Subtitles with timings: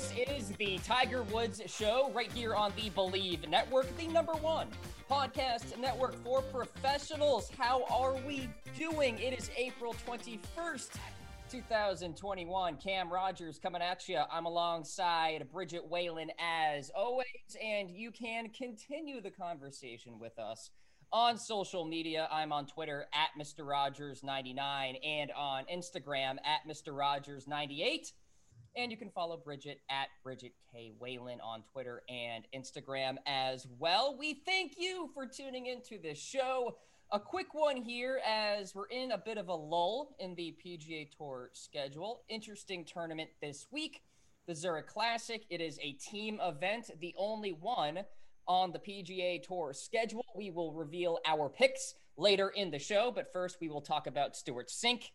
[0.00, 4.66] This is the Tiger Woods Show right here on the Bleav Network, the number one
[5.10, 7.50] podcast network for professionals.
[7.58, 9.18] How are we doing?
[9.18, 10.88] It is April 21st,
[11.50, 12.76] 2021.
[12.78, 14.22] Cam Rogers coming at you.
[14.32, 17.26] I'm alongside Bridget Whalen as always,
[17.62, 20.70] and you can continue the conversation with us
[21.12, 22.26] on social media.
[22.30, 23.66] I'm on Twitter at Mr.
[23.66, 26.94] Rogers99 and on Instagram at Mr.
[26.94, 28.12] Rogers98.
[28.76, 30.92] And you can follow Bridget at Bridget K.
[31.00, 34.16] Whalen on Twitter and Instagram as well.
[34.16, 36.76] We thank you for tuning into this show.
[37.10, 41.10] A quick one here as we're in a bit of a lull in the PGA
[41.10, 42.22] Tour schedule.
[42.28, 44.02] Interesting tournament this week,
[44.46, 45.44] the Zurich Classic.
[45.50, 48.04] It is a team event, the only one
[48.46, 50.24] on the PGA Tour schedule.
[50.36, 54.36] We will reveal our picks later in the show, but first we will talk about
[54.36, 55.10] Stewart Cink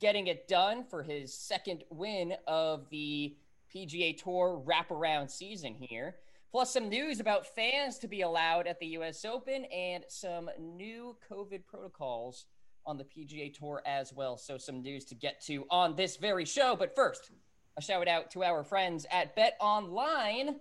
[0.00, 3.36] getting it done for his second win of the
[3.72, 6.16] PGA Tour wraparound season here.
[6.50, 11.16] Plus, some news about fans to be allowed at the US Open and some new
[11.30, 12.46] COVID protocols
[12.86, 14.36] on the PGA Tour as well.
[14.36, 16.74] So, some news to get to on this very show.
[16.74, 17.30] But first,
[17.76, 20.56] a shout out to our friends at Bet Online.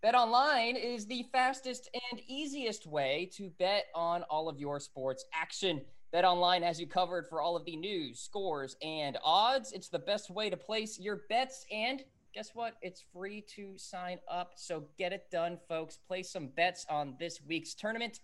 [0.00, 5.24] Bet Online is the fastest and easiest way to bet on all of your sports
[5.34, 5.82] action.
[6.14, 9.72] Bet Online has you covered for all of the news, scores, and odds.
[9.72, 11.66] It's the best way to place your bets.
[11.72, 12.74] And guess what?
[12.82, 14.52] It's free to sign up.
[14.54, 15.96] So get it done, folks.
[15.96, 18.20] Place some bets on this week's tournament.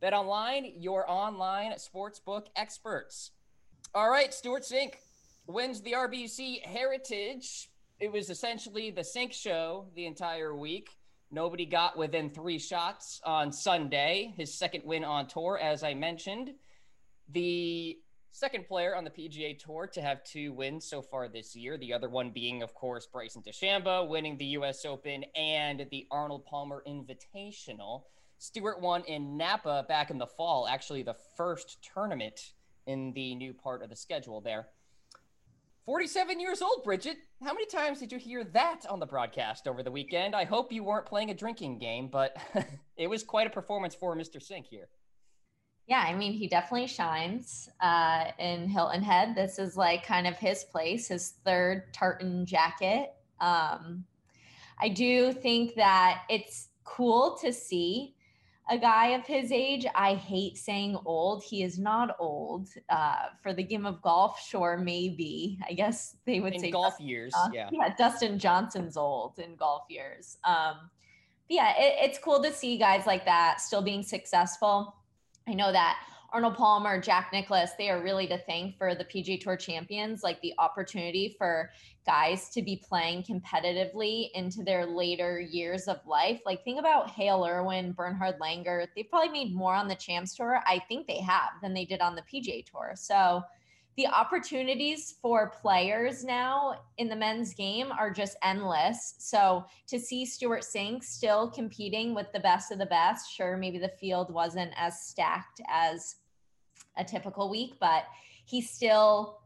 [0.00, 3.32] Bet Online, your online sportsbook experts.
[3.94, 4.94] All right, Stewart Cink
[5.46, 7.68] wins the RBC Heritage.
[8.00, 10.88] It was essentially the Cink show the entire week.
[11.30, 16.54] Nobody got within three shots on Sunday, his second win on tour, as I mentioned
[17.28, 17.98] the
[18.34, 21.78] second player on the PGA Tour to have two wins so far this year.
[21.78, 24.84] The other one being, of course, Bryson DeChambeau winning the U.S.
[24.84, 28.02] Open and the Arnold Palmer Invitational.
[28.38, 32.52] Stewart won in Napa back in the fall, actually the first tournament
[32.86, 34.66] in the new part of the schedule there.
[35.86, 37.18] 47 years old, Bridget.
[37.42, 40.34] How many times did you hear that on the broadcast over the weekend?
[40.34, 42.36] I hope you weren't playing a drinking game, but
[42.96, 44.36] it was quite a performance for Mr.
[44.36, 44.88] Cink here.
[45.86, 49.34] Yeah, I mean, he definitely shines uh, in Hilton Head.
[49.34, 53.12] This is like kind of his place, his third tartan jacket.
[53.40, 54.04] Um,
[54.80, 58.14] I do think that it's cool to see
[58.70, 59.84] a guy of his age.
[59.94, 61.44] I hate saying old.
[61.44, 62.70] He is not old.
[62.88, 65.58] Uh, for the game of golf, sure, maybe.
[65.68, 67.34] I guess they would in say golf years.
[67.52, 67.68] yeah.
[67.70, 70.38] Yeah, Dustin Johnson's old in golf years.
[70.44, 70.90] Um,
[71.48, 74.96] yeah, it, it's cool to see guys like that still being successful.
[75.46, 75.98] I know that
[76.32, 80.40] Arnold Palmer, Jack Nicklaus, they are really to thank for the PGA Tour champions, like
[80.40, 81.70] the opportunity for
[82.04, 86.40] guys to be playing competitively into their later years of life.
[86.44, 88.88] Like think about Hale Irwin, Bernhard Langer.
[88.96, 92.00] They've probably made more on the Champs Tour, I think they have, than they did
[92.00, 92.94] on the PGA Tour.
[92.96, 93.44] So
[93.96, 99.14] the opportunities for players now in the men's game are just endless.
[99.18, 103.78] So to see Stewart Cink still competing with the best of the best, sure, maybe
[103.78, 106.16] the field wasn't as stacked as
[106.96, 108.04] a typical week, but
[108.46, 109.40] he still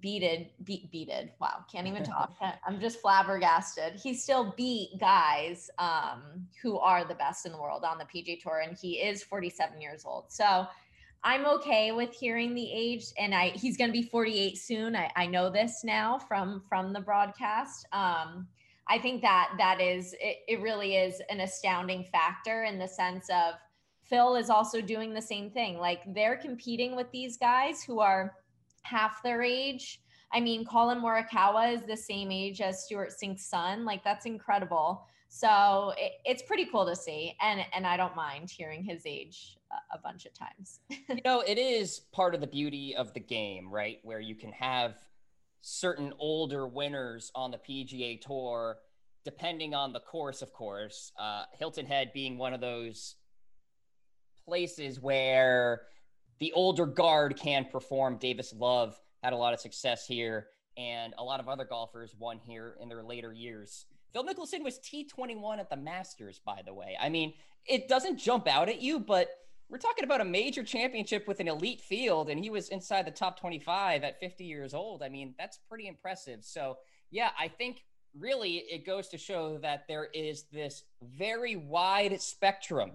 [0.00, 1.32] beated beat beated.
[1.38, 2.34] Wow can't even talk.
[2.66, 4.00] I'm just flabbergasted.
[4.02, 8.40] He still beat guys um who are the best in the world on the pga
[8.40, 10.24] tour and he is 47 years old.
[10.28, 10.66] So
[11.24, 14.96] I'm okay with hearing the age, and I he's going to be 48 soon.
[14.96, 17.86] I, I know this now from from the broadcast.
[17.92, 18.48] Um,
[18.88, 20.60] I think that that is it, it.
[20.60, 23.54] Really is an astounding factor in the sense of
[24.02, 25.78] Phil is also doing the same thing.
[25.78, 28.34] Like they're competing with these guys who are
[28.82, 30.00] half their age.
[30.32, 33.84] I mean, Collin Morikawa is the same age as Stewart Cink's son.
[33.84, 35.06] Like that's incredible.
[35.34, 39.56] So it, it's pretty cool to see, and and I don't mind hearing his age
[39.72, 40.80] a, a bunch of times.
[40.90, 43.96] you know, it is part of the beauty of the game, right?
[44.02, 44.96] Where you can have
[45.62, 48.76] certain older winners on the PGA Tour,
[49.24, 51.12] depending on the course, of course.
[51.18, 53.16] Uh, Hilton Head being one of those
[54.44, 55.80] places where
[56.40, 58.18] the older guard can perform.
[58.18, 62.38] Davis Love had a lot of success here, and a lot of other golfers won
[62.38, 63.86] here in their later years.
[64.12, 66.96] Phil Mickelson was T21 at the Masters, by the way.
[67.00, 67.34] I mean,
[67.66, 69.28] it doesn't jump out at you, but
[69.68, 73.10] we're talking about a major championship with an elite field, and he was inside the
[73.10, 75.02] top 25 at 50 years old.
[75.02, 76.40] I mean, that's pretty impressive.
[76.44, 76.76] So,
[77.10, 77.84] yeah, I think
[78.18, 82.92] really it goes to show that there is this very wide spectrum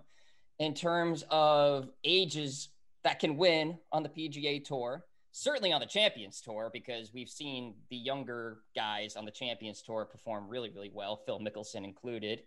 [0.59, 2.69] in terms of ages
[3.03, 5.03] that can win on the PGA Tour.
[5.31, 10.05] Certainly on the Champions Tour, because we've seen the younger guys on the Champions Tour
[10.05, 12.41] perform really, really well, Phil Mickelson included.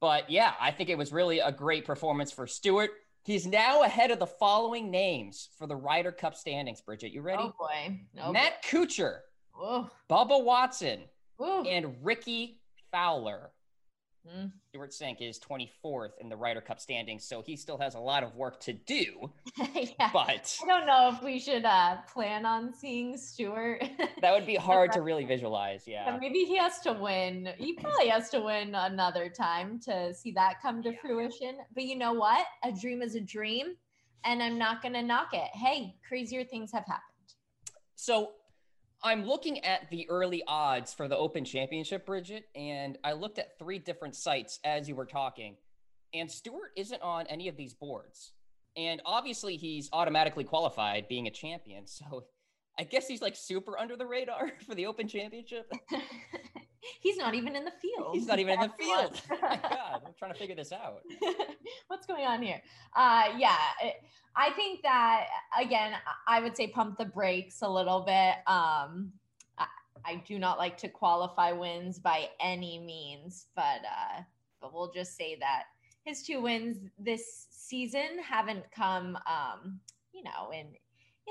[0.00, 2.90] But yeah, I think it was really a great performance for Stewart.
[3.24, 6.80] He's now ahead of the following names for the Ryder Cup standings.
[6.80, 7.42] Bridget, you ready?
[7.42, 8.00] Oh boy.
[8.22, 8.78] Oh Matt boy.
[8.78, 9.18] Kuchar,
[10.08, 11.00] Bubba Watson,
[11.40, 11.62] Ooh.
[11.66, 12.60] and Rickie
[12.90, 13.50] Fowler.
[14.28, 14.52] Mm.
[14.68, 18.22] Stewart Cink is 24th in the Ryder Cup standings, so he still has a lot
[18.22, 19.30] of work to do.
[19.74, 20.10] yeah.
[20.12, 23.82] But I don't know if we should uh, plan on seeing Stewart.
[24.20, 25.84] that would be hard to really visualize.
[25.86, 26.06] Yeah.
[26.06, 26.18] yeah.
[26.20, 27.48] Maybe he has to win.
[27.56, 31.00] He probably has to win another time to see that come to yeah.
[31.00, 31.58] fruition.
[31.74, 32.46] But you know what?
[32.62, 33.74] A dream is a dream,
[34.24, 35.50] and I'm not going to knock it.
[35.54, 37.04] Hey, crazier things have happened.
[37.94, 38.32] So
[39.02, 43.58] I'm looking at the early odds for the Open Championship, Bridget, and I looked at
[43.58, 45.56] three different sites as you were talking,
[46.12, 48.32] and Stewart isn't on any of these boards.
[48.76, 51.86] And obviously, he's automatically qualified being a champion.
[51.86, 52.26] So
[52.78, 55.72] I guess he's like super under the radar for the Open Championship.
[57.00, 58.14] he's not even in the field.
[58.14, 59.20] He's not even in the field.
[59.30, 61.02] My God, I'm trying to figure this out.
[61.88, 62.60] What's going on here?
[62.94, 63.56] Uh, yeah,
[64.36, 65.26] I think that
[65.60, 65.92] again,
[66.26, 68.36] I would say pump the brakes a little bit.
[68.46, 69.12] Um,
[69.58, 69.66] I,
[70.04, 74.22] I do not like to qualify wins by any means, but uh,
[74.60, 75.64] but we'll just say that
[76.04, 79.80] his two wins this season haven't come, um,
[80.12, 80.66] you know, in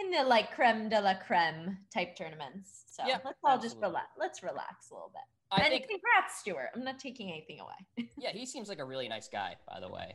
[0.01, 2.85] in the like creme de la creme type tournaments.
[2.91, 3.69] So yeah, let's all absolutely.
[3.69, 4.07] just relax.
[4.17, 5.21] Let's relax a little bit.
[5.51, 6.69] I and think, congrats, Stewart.
[6.75, 8.07] I'm not taking anything away.
[8.17, 10.13] yeah, he seems like a really nice guy, by the way.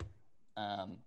[0.56, 0.98] Um,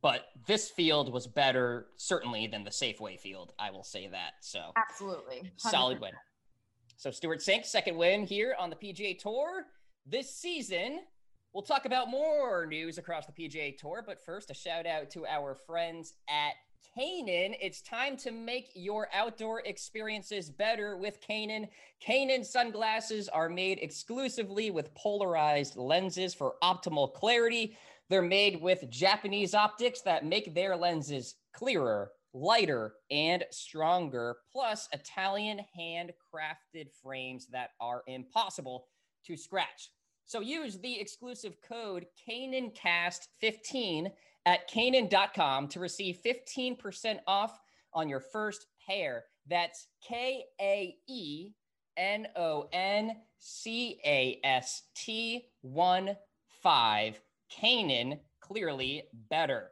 [0.00, 3.52] but this field was better, certainly, than the Safeway field.
[3.58, 4.32] I will say that.
[4.40, 5.70] So absolutely 100%.
[5.70, 6.12] solid win.
[6.96, 9.64] So Stewart Cink, second win here on the PGA Tour
[10.06, 11.00] this season.
[11.52, 15.24] We'll talk about more news across the PGA Tour, but first, a shout out to
[15.26, 16.54] our friends at
[16.96, 17.56] Kaenon.
[17.60, 21.68] It's time to make your outdoor experiences better with Kaenon.
[22.06, 27.76] Kaenon sunglasses are made exclusively with polarized lenses for optimal clarity.
[28.08, 35.60] They're made with Japanese optics that make their lenses clearer, lighter, and stronger, plus Italian
[35.78, 38.86] handcrafted frames that are impossible
[39.26, 39.90] to scratch.
[40.26, 44.10] So use the exclusive code KaenonCast15
[44.46, 47.58] at Kaenon.com to receive 15% off
[47.92, 49.24] on your first pair.
[49.48, 51.50] That's K A E
[51.96, 56.16] N O N C A S T 1
[56.62, 57.20] 5.
[57.52, 59.70] Kaenon, clearly better.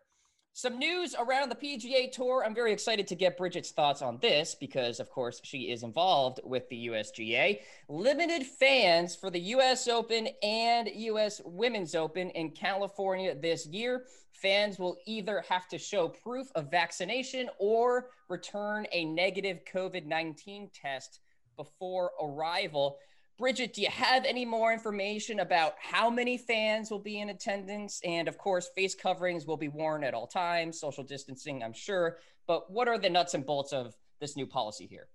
[0.54, 2.44] Some news around the PGA Tour.
[2.44, 6.40] I'm very excited to get Bridget's thoughts on this because, of course, she is involved
[6.44, 7.60] with the USGA.
[7.88, 14.04] Limited fans for the US Open and US Women's Open in California this year.
[14.32, 20.68] Fans will either have to show proof of vaccination or return a negative COVID 19
[20.74, 21.20] test
[21.56, 22.98] before arrival.
[23.38, 28.00] Bridget, do you have any more information about how many fans will be in attendance?
[28.04, 32.18] And of course, face coverings will be worn at all times, social distancing, I'm sure.
[32.46, 35.08] But what are the nuts and bolts of this new policy here?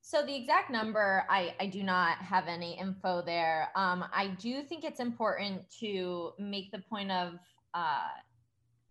[0.00, 3.70] So the exact number, I, I do not have any info there.
[3.74, 7.34] Um, I do think it's important to make the point of
[7.74, 8.06] uh,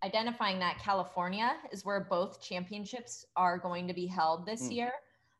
[0.04, 4.76] identifying that California is where both championships are going to be held this mm.
[4.76, 4.92] year.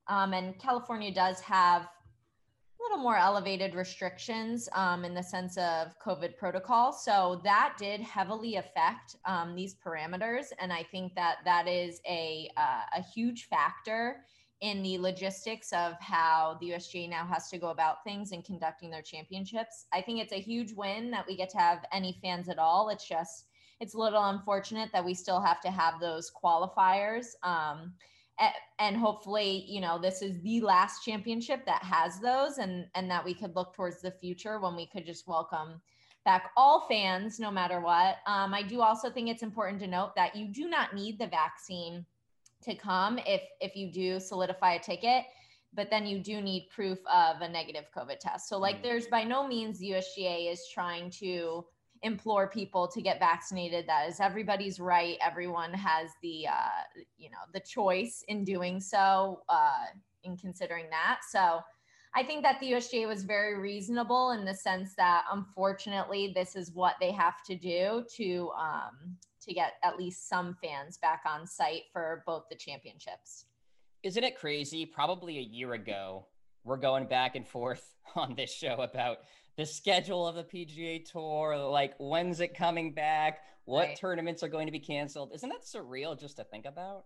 [0.08, 1.88] Um, and California does have
[2.88, 6.92] little more elevated restrictions um, in the sense of COVID protocol.
[6.92, 12.48] So that did heavily affect um, these parameters, and I think that that is a
[12.56, 14.24] uh, a huge factor
[14.60, 18.90] in the logistics of how the USGA now has to go about things and conducting
[18.90, 19.86] their championships.
[19.92, 22.88] I think it's a huge win that we get to have any fans at all.
[22.88, 23.46] It's just
[23.80, 27.26] it's a little unfortunate that we still have to have those qualifiers.
[27.42, 27.92] Um,
[28.78, 33.24] and hopefully you know this is the last championship that has those and and that
[33.24, 35.80] we could look towards the future when we could just welcome
[36.24, 40.14] back all fans no matter what um, i do also think it's important to note
[40.14, 42.04] that you do not need the vaccine
[42.62, 45.24] to come if if you do solidify a ticket
[45.72, 48.82] but then you do need proof of a negative covid test so like mm.
[48.82, 51.64] there's by no means the usga is trying to
[52.06, 57.36] implore people to get vaccinated that is everybody's right everyone has the uh, you know
[57.52, 59.84] the choice in doing so uh,
[60.24, 61.60] in considering that so
[62.14, 66.72] i think that the usga was very reasonable in the sense that unfortunately this is
[66.72, 71.46] what they have to do to um, to get at least some fans back on
[71.46, 73.46] site for both the championships.
[74.02, 74.84] Isn't it crazy?
[74.84, 76.26] Probably a year ago,
[76.64, 79.18] we're going back and forth on this show about
[79.56, 83.96] the schedule of the PGA Tour, like when's it coming back, what right.
[83.96, 85.32] tournaments are going to be canceled.
[85.34, 87.04] Isn't that surreal just to think about?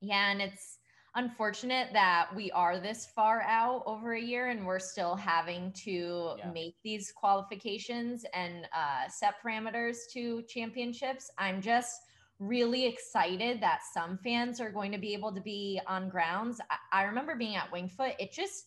[0.00, 0.78] Yeah, and it's
[1.16, 6.34] unfortunate that we are this far out over a year and we're still having to
[6.38, 6.50] yeah.
[6.52, 11.30] make these qualifications and uh, set parameters to championships.
[11.38, 11.94] I'm just
[12.40, 16.60] really excited that some fans are going to be able to be on grounds.
[16.70, 18.66] I, I remember being at Winged Foot, It just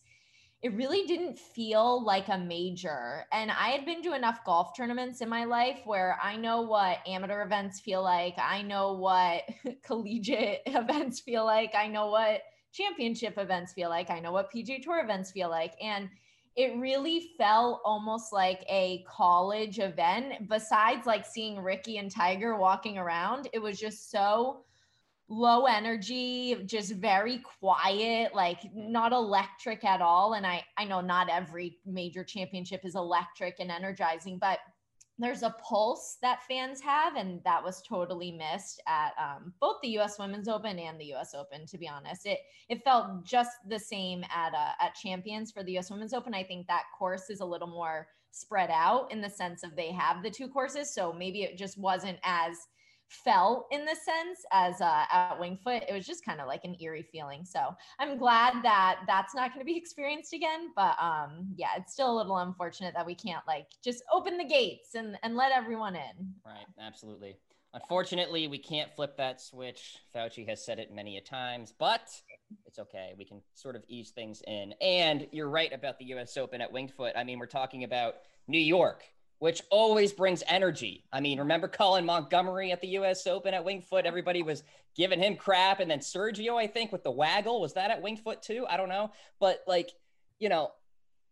[0.60, 3.24] it really didn't feel like a major.
[3.32, 6.98] And I had been to enough golf tournaments in my life where I know what
[7.06, 8.34] amateur events feel like.
[8.38, 9.42] I know what
[9.84, 11.74] collegiate events feel like.
[11.76, 14.10] I know what championship events feel like.
[14.10, 15.74] I know what PGA Tour events feel like.
[15.80, 16.08] And
[16.56, 20.48] it really felt almost like a college event.
[20.48, 24.64] Besides like seeing Rickie and Tiger walking around, it was just so
[25.28, 30.34] low energy, just very quiet, like not electric at all.
[30.34, 34.58] And I I know not every major championship is electric and energizing, but
[35.20, 39.88] there's a pulse that fans have, and that was totally missed at um, both the
[39.90, 40.16] U.S.
[40.18, 41.34] Women's Open and the U.S.
[41.34, 41.66] Open.
[41.66, 45.72] To be honest, it it felt just the same at uh, at Champions for the
[45.72, 45.90] U.S.
[45.90, 46.34] Women's Open.
[46.34, 49.90] I think that course is a little more spread out in the sense of they
[49.90, 52.56] have the two courses, so maybe it just wasn't as
[53.08, 55.82] felt in the sense as uh, at Winged Foot.
[55.88, 57.44] It was just kind of like an eerie feeling.
[57.44, 60.70] So I'm glad that that's not going to be experienced again.
[60.76, 64.44] But um, yeah, it's still a little unfortunate that we can't like just open the
[64.44, 66.32] gates and and let everyone in.
[66.44, 66.66] Right.
[66.80, 67.36] Absolutely.
[67.74, 69.98] Unfortunately, we can't flip that switch.
[70.14, 72.08] Fauci has said it many a times, but
[72.66, 73.14] it's okay.
[73.18, 74.72] We can sort of ease things in.
[74.80, 76.36] And you're right about the U.S.
[76.38, 77.12] Open at Winged Foot.
[77.14, 79.04] I mean, we're talking about New York
[79.38, 81.04] which always brings energy.
[81.12, 84.06] I mean, remember Colin Montgomerie at the US Open at Winged Foot?
[84.06, 84.64] Everybody was
[84.96, 85.80] giving him crap.
[85.80, 88.66] And then Sergio, I think, with the waggle, was that at Winged Foot too?
[88.68, 89.12] I don't know.
[89.38, 89.90] But like,
[90.38, 90.72] you know,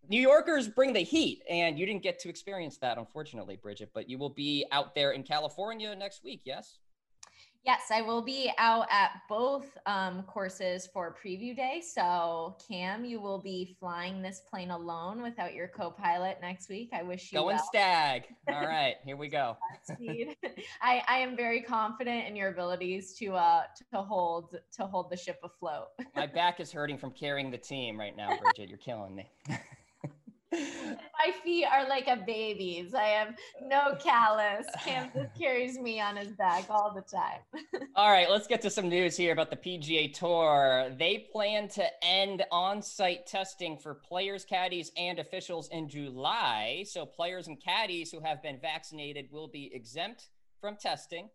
[0.09, 3.91] New Yorkers bring the heat, and you didn't get to experience that, unfortunately, Bridget.
[3.93, 6.79] But you will be out there in California next week, yes?
[7.67, 11.83] Yes, I will be out at both um, courses for preview day.
[11.85, 16.91] So, Cam, you will be flying this plane alone without your co-pilot next week.
[16.93, 17.67] I wish you going well.
[17.67, 18.23] stag.
[18.49, 19.57] All right, here we go.
[20.81, 25.17] I, I am very confident in your abilities to uh to hold to hold the
[25.17, 25.89] ship afloat.
[26.15, 28.69] My back is hurting from carrying the team right now, Bridget.
[28.69, 29.29] You're killing me.
[30.53, 32.95] My feet are like a baby's.
[32.95, 33.97] I have no uh.
[33.97, 34.67] callus.
[34.85, 37.41] Cam just carries me on his back all the time.
[37.97, 40.91] all right, let's get to some news here about the PGA Tour.
[40.97, 46.85] They plan to end on site testing for players, caddies, and officials in July.
[46.87, 50.29] So, players and caddies who have been vaccinated will be exempt
[50.61, 51.29] from testing.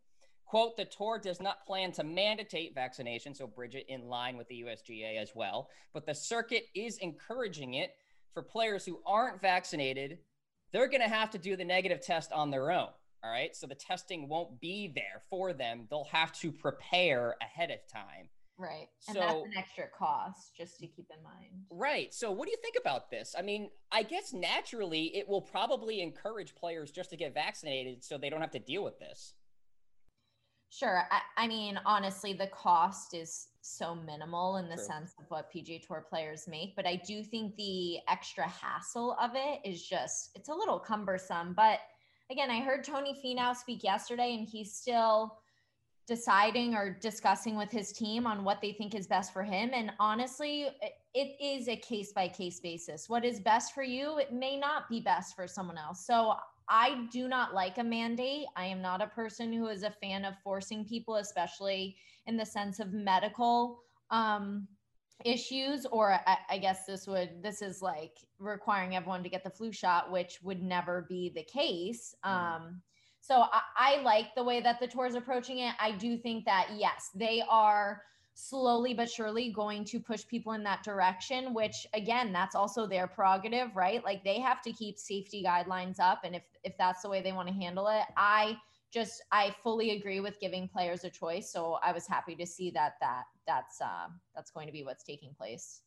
[0.46, 4.64] Quote, the tour does not plan to mandate vaccination, so Bridget in line with the
[4.64, 7.92] USGA as well, but the circuit is encouraging it
[8.34, 10.20] for players who aren't vaccinated,
[10.72, 12.90] they're going to have to do the negative test on their own.
[13.24, 13.56] All right.
[13.56, 15.88] So the testing won't be there for them.
[15.90, 18.30] They'll have to prepare ahead of time.
[18.58, 18.88] Right.
[19.08, 21.66] And so, that's an extra cost just to keep in mind.
[21.72, 22.14] Right.
[22.14, 23.36] So what do you think about this?
[23.38, 28.18] I mean, I guess naturally it will probably encourage players just to get vaccinated so
[28.18, 29.34] they don't have to deal with this.
[30.72, 31.04] Sure.
[31.12, 34.86] I, I mean, honestly, the cost is so minimal in the True.
[34.86, 39.32] sense of what PGA Tour players make, but I do think the extra hassle of
[39.36, 41.54] it is just it's a little cumbersome.
[41.54, 41.80] But
[42.32, 45.40] again, I heard Tony Finau speak yesterday, and he's still
[46.08, 49.72] deciding or discussing with his team on what they think is best for him.
[49.74, 50.68] And honestly,
[51.14, 53.10] it is a case by case basis.
[53.10, 56.06] What is best for you, it may not be best for someone else.
[56.06, 56.36] So
[56.70, 58.46] I do not like a mandate.
[58.56, 62.46] I am not a person who is a fan of forcing people, especially in the
[62.46, 64.68] sense of medical um,
[65.26, 65.86] issues.
[65.86, 69.72] Or I, I guess this would this is like requiring everyone to get the flu
[69.72, 72.16] shot, which would never be the case.
[72.26, 72.64] Mm-hmm.
[72.64, 72.82] Um,
[73.22, 75.74] so I, I like the way that the tour is approaching it.
[75.80, 78.02] I do think that yes, they are
[78.34, 83.08] slowly but surely going to push people in that direction which again that's also their
[83.08, 84.04] prerogative right?
[84.04, 87.34] Like they have to keep safety guidelines up and if if that's the way they
[87.34, 88.58] want to handle it i
[88.92, 92.70] just i fully agree with giving players a choice so i was happy to see
[92.72, 95.82] that that that's uh that's going to be what's taking place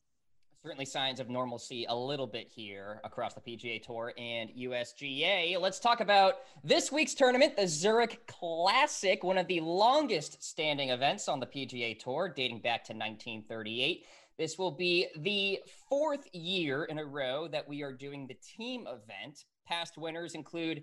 [0.64, 5.60] certainly signs of normalcy a little bit here across the PGA Tour and USGA.
[5.60, 11.28] Let's talk about this week's tournament, the Zurich Classic, one of the longest standing events
[11.28, 14.06] on the PGA Tour, dating back to 1938.
[14.38, 18.86] This will be the fourth year in a row that we are doing the team
[18.86, 19.44] event.
[19.68, 20.82] Past winners include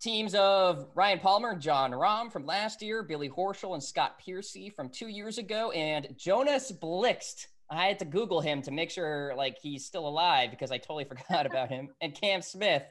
[0.00, 4.88] Teams of Ryan Palmer, Jon Rahm from last year, Billy Horschel and Scott Piercy from
[4.88, 7.46] two years ago, and Jonas Blixt.
[7.70, 11.04] I had to Google him to make sure like he's still alive because I totally
[11.28, 11.88] forgot about him.
[12.00, 12.82] And Cam Smith,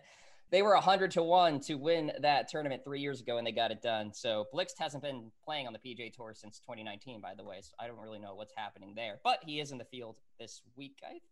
[0.52, 3.72] they were 100 to 1 to win that tournament three years ago and they got
[3.72, 4.14] it done.
[4.14, 7.60] So Blixt hasn't been playing on the PJ Tour since 2019, by the way.
[7.62, 10.62] So I don't really know what's happening there, but he is in the field this
[10.76, 11.24] week, I think.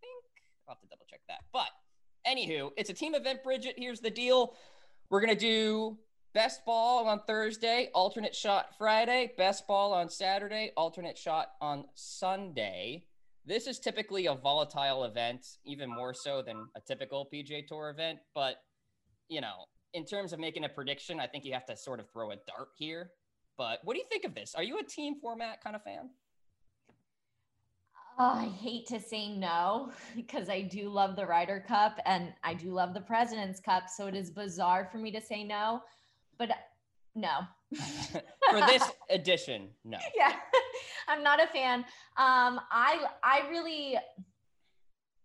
[0.67, 1.41] I'll have to double check that.
[1.51, 1.69] But
[2.27, 3.75] anywho, it's a team event, Bridget.
[3.77, 4.55] Here's the deal
[5.10, 5.98] we're to do
[6.33, 13.03] best ball on Thursday, alternate shot Friday, best ball on Saturday, alternate shot on Sunday.
[13.45, 18.19] This is typically a volatile event, even more so than a typical PGA Tour event.
[18.36, 18.57] But,
[19.29, 22.10] you know, in terms of making a prediction, I think you have to sort of
[22.12, 23.12] throw a dart here.
[23.57, 24.53] But what do you think of this?
[24.55, 26.10] Are you a team format kind of fan?
[28.19, 32.53] Oh, I hate to say no because I do love the Ryder Cup and I
[32.53, 33.89] do love the President's Cup.
[33.89, 35.81] So it is bizarre for me to say no,
[36.38, 36.51] but
[37.15, 37.39] no.
[37.75, 39.98] for this edition, no.
[40.15, 40.34] Yeah,
[41.08, 41.80] I'm not a fan.
[42.18, 43.98] Um, I I really,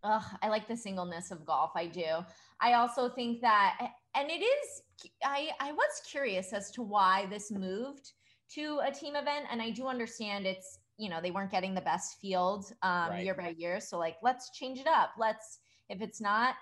[0.02, 1.72] ugh, I like the singleness of golf.
[1.74, 2.24] I do.
[2.60, 3.78] I also think that,
[4.14, 5.10] and it is.
[5.24, 8.12] I I was curious as to why this moved
[8.54, 11.80] to a team event, and I do understand it's you know they weren't getting the
[11.80, 13.24] best field um, right.
[13.24, 16.54] year by year so like let's change it up let's if it's not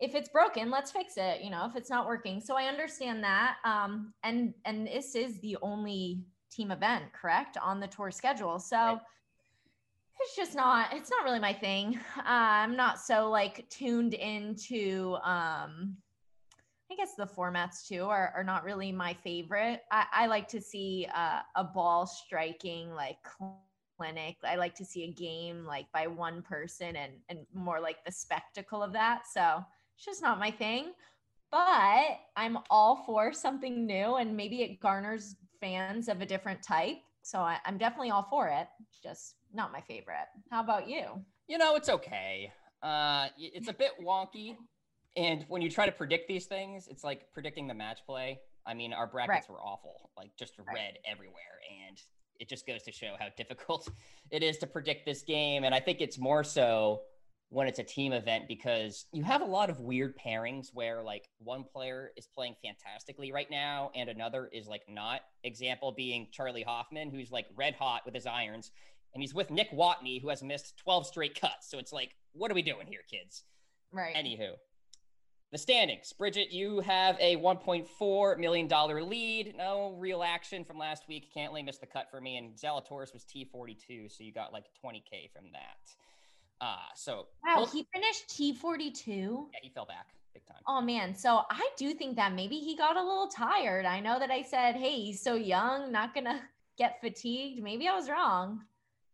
[0.00, 3.22] if it's broken let's fix it you know if it's not working so i understand
[3.22, 6.20] that um, and and this is the only
[6.50, 8.98] team event correct on the tour schedule so right.
[10.20, 15.16] it's just not it's not really my thing uh, i'm not so like tuned into
[15.24, 15.96] um
[16.92, 19.80] I guess the formats too are, are not really my favorite.
[19.90, 23.16] I, I like to see uh, a ball striking like
[23.98, 24.36] clinic.
[24.44, 28.12] I like to see a game like by one person and and more like the
[28.12, 29.22] spectacle of that.
[29.32, 29.64] So
[29.96, 30.92] it's just not my thing.
[31.50, 36.96] But I'm all for something new and maybe it garners fans of a different type.
[37.22, 38.66] So I, I'm definitely all for it.
[39.02, 40.26] Just not my favorite.
[40.50, 41.04] How about you?
[41.46, 42.52] You know, it's okay.
[42.82, 44.56] Uh, it's a bit wonky.
[45.16, 48.40] And when you try to predict these things, it's like predicting the match play.
[48.66, 49.54] I mean, our brackets right.
[49.54, 50.74] were awful, like just right.
[50.74, 51.60] red everywhere.
[51.86, 52.00] And
[52.40, 53.88] it just goes to show how difficult
[54.30, 55.64] it is to predict this game.
[55.64, 57.02] And I think it's more so
[57.50, 61.28] when it's a team event because you have a lot of weird pairings where like
[61.38, 65.20] one player is playing fantastically right now and another is like not.
[65.44, 68.72] Example being Charley Hoffman, who's like red hot with his irons,
[69.12, 71.70] and he's with Nick Watney, who has missed 12 straight cuts.
[71.70, 73.44] So it's like, what are we doing here, kids?
[73.92, 74.16] Right.
[74.16, 74.54] Anywho,
[75.52, 76.12] the standings.
[76.12, 78.68] Bridget, you have a $1.4 million
[79.08, 79.54] lead.
[79.56, 81.28] No real action from last week.
[81.36, 85.30] Cantlay missed the cut for me, and Zalatoris was T42, so you got like 20K
[85.32, 85.94] from that.
[86.60, 89.06] Uh, so wow, he finished T42.
[89.06, 90.58] Yeah, he fell back big time.
[90.66, 93.86] Oh man, so I do think that maybe he got a little tired.
[93.86, 96.42] I know that I said, "Hey, he's so young, not gonna
[96.78, 98.60] get fatigued." Maybe I was wrong.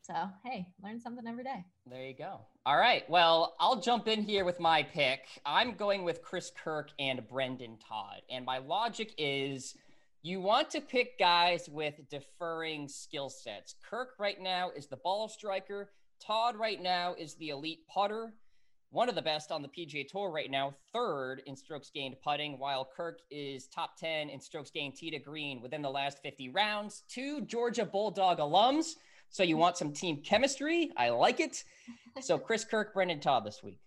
[0.03, 1.65] So hey, learn something every day.
[1.87, 2.41] There you go.
[2.67, 3.09] All right.
[3.09, 5.21] Well, I'll jump in here with my pick.
[5.47, 8.23] I'm going with Chris Kirk and Brendon Todd.
[8.31, 9.75] And my logic is
[10.23, 13.75] you want to pick guys with deferring skill sets.
[13.89, 15.91] Kirk right now is the ball striker.
[16.25, 18.35] Todd right now is the elite putter.
[18.91, 22.59] One of the best on the PGA Tour right now, third in strokes gained putting,
[22.59, 26.49] while Kirk is top 10 in strokes gained tee to green within the last 50
[26.49, 27.05] rounds.
[27.09, 28.95] Two Georgia Bulldog alums.
[29.29, 30.91] So you want some team chemistry?
[30.97, 31.63] I like it.
[32.21, 33.79] So Chris Kirk, Brendon Todd this week.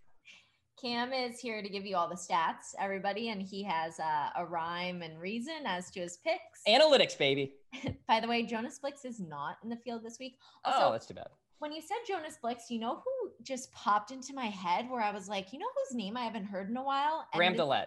[0.82, 4.46] Cam is here to give you all the stats, everybody, and he has uh, a
[4.46, 6.62] rhyme and reason as to his picks.
[6.68, 7.54] Analytics, baby.
[8.08, 10.36] By the way, Jonas Blixt is not in the field this week.
[10.66, 11.28] Also, oh, that's too bad.
[11.64, 15.12] When you said Jonas Blixt, you know who just popped into my head where I
[15.12, 17.26] was like, you know whose name I haven't heard in a while?
[17.34, 17.86] Graham DeLaet.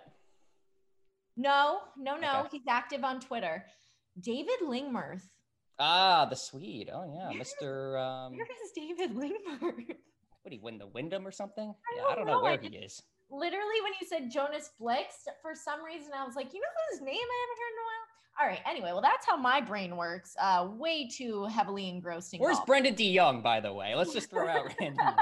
[1.36, 2.40] No, no, no.
[2.40, 2.48] Okay.
[2.52, 3.66] He's active on Twitter.
[4.18, 5.28] David Lingmerth.
[5.78, 6.88] Ah, the Swede.
[6.90, 8.00] Oh yeah, Mr.
[8.00, 9.96] Um, Where is David Lingmerth?
[10.44, 11.68] Would he win the Wyndham or something?
[11.68, 13.02] I yeah, I don't know, know where he is.
[13.30, 17.00] Literally, when you said Jonas Blixt, for some reason I was like, you know whose
[17.00, 18.06] name I haven't heard in a while?
[18.38, 18.60] All right.
[18.68, 20.36] Anyway, well, that's how my brain works.
[20.38, 22.40] Uh, way too heavily engrossed in.
[22.40, 22.66] Where's golf.
[22.66, 23.94] Brendon de Jonge, by the way?
[23.94, 25.06] Let's just throw out random.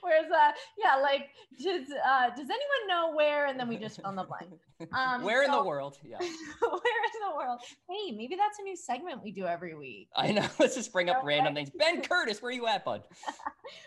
[0.00, 3.46] Where's uh, yeah, like, does uh, does anyone know where?
[3.46, 4.52] And then we just fill in the blank.
[4.92, 5.98] Um, where so, in the world?
[6.08, 6.18] Yeah.
[6.18, 7.60] where in the world?
[7.88, 10.08] Hey, maybe that's a new segment we do every week.
[10.16, 10.46] I know.
[10.58, 11.70] Let's just bring up random things.
[11.70, 13.02] Ben Curtis, where are you at, bud?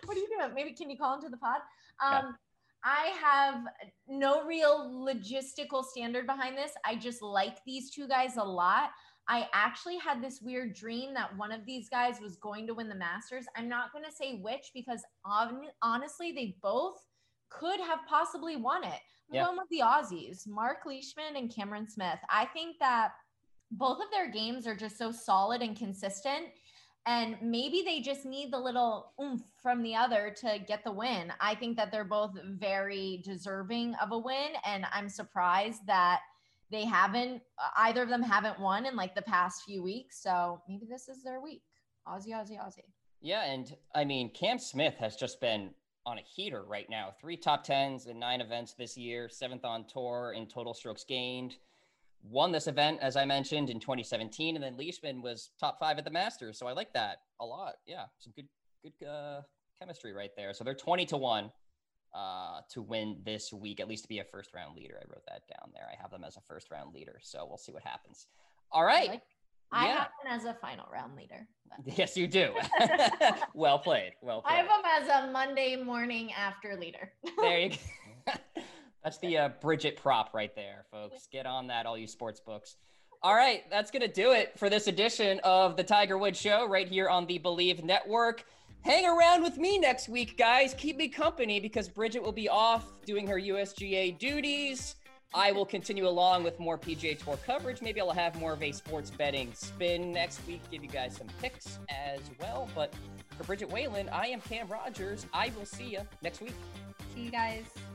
[0.06, 0.54] what are you doing?
[0.54, 1.62] Maybe can you call into the pod?
[2.04, 2.32] Um, yeah.
[2.84, 3.63] I have
[4.08, 6.72] no real logistical standard behind this.
[6.86, 8.89] I just like these two guys a lot.
[9.28, 12.89] I actually had this weird dream that one of these guys was going to win
[12.89, 13.46] the Masters.
[13.56, 16.98] I'm not going to say which because on, honestly, they both
[17.50, 19.00] could have possibly won it.
[19.30, 19.46] I'm yeah.
[19.46, 22.17] going with the Aussies, Mark Leishman and Cameron Smith.
[22.30, 23.12] I think that
[23.72, 26.48] both of their games are just so solid and consistent.
[27.08, 31.34] And maybe they just need the little oomph from the other to get the win.
[31.40, 34.52] I think that they're both very deserving of a win.
[34.66, 36.20] And I'm surprised that
[36.70, 40.22] they haven't, uh, either of them haven't won in like the past few weeks.
[40.22, 41.64] So maybe this is their week.
[42.08, 42.86] Aussie, Aussie, Aussie.
[43.20, 43.46] Yeah.
[43.46, 45.72] And I mean, Cam Smith has just been
[46.06, 47.14] on a heater right now.
[47.20, 51.56] Three top tens in nine events this year, seventh on tour in total strokes gained
[52.24, 56.06] won this event, as I mentioned, in 2017, and then Leishman was top five at
[56.06, 56.58] the Masters.
[56.58, 57.76] So I like that a lot.
[57.86, 58.48] Yeah, some good,
[58.84, 59.42] good uh,
[59.80, 60.54] chemistry right there.
[60.54, 61.52] So they're 20 to one
[62.14, 64.96] uh, to win this week, at least to be a first round leader.
[65.02, 65.86] I wrote that down there.
[65.92, 67.20] I have them as a first round leader.
[67.22, 68.28] So we'll see what happens.
[68.72, 69.10] All right.
[69.10, 69.22] I, like,
[69.72, 69.94] I yeah.
[69.94, 71.48] have them as a final round leader.
[71.70, 71.98] But.
[71.98, 72.54] Yes, you do.
[73.54, 74.12] well played.
[74.22, 74.54] Well played.
[74.54, 77.14] I have them as a Monday morning after leader.
[77.38, 77.70] there you
[78.28, 78.62] go.
[79.04, 81.28] That's the uh, Bridget prop right there, folks.
[81.32, 82.76] Get on that, all you sports books.
[83.24, 86.68] All right, that's going to do it for this edition of the Tiger Woods Show
[86.68, 88.46] right here on the Bleav Network.
[88.82, 90.74] Hang around with me next week, guys.
[90.76, 94.96] Keep me company because Bridget will be off doing her USGA duties.
[95.34, 97.82] I will continue along with more PGA Tour coverage.
[97.82, 101.28] Maybe I'll have more of a sports betting spin next week, give you guys some
[101.42, 102.70] picks as well.
[102.76, 102.94] But
[103.38, 105.26] for Bridget Whalen, I am Cam Rogers.
[105.32, 106.56] I will see you next week.
[107.16, 107.66] See you guys